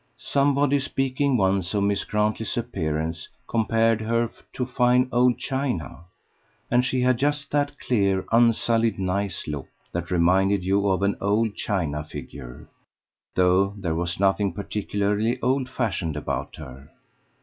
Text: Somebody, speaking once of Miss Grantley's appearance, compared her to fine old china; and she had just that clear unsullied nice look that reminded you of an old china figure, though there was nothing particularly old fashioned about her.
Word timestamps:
Somebody, 0.17 0.79
speaking 0.79 1.37
once 1.37 1.75
of 1.75 1.83
Miss 1.83 2.05
Grantley's 2.05 2.57
appearance, 2.57 3.27
compared 3.47 4.01
her 4.01 4.31
to 4.53 4.65
fine 4.65 5.07
old 5.11 5.37
china; 5.37 6.05
and 6.71 6.83
she 6.83 7.01
had 7.01 7.19
just 7.19 7.51
that 7.51 7.77
clear 7.77 8.25
unsullied 8.31 8.97
nice 8.97 9.47
look 9.47 9.67
that 9.91 10.09
reminded 10.09 10.65
you 10.65 10.87
of 10.89 11.03
an 11.03 11.17
old 11.21 11.53
china 11.53 12.03
figure, 12.03 12.67
though 13.35 13.75
there 13.77 13.93
was 13.93 14.19
nothing 14.19 14.53
particularly 14.53 15.39
old 15.43 15.69
fashioned 15.69 16.17
about 16.17 16.55
her. 16.55 16.89